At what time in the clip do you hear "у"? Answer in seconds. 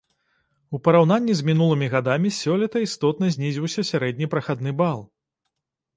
0.75-0.79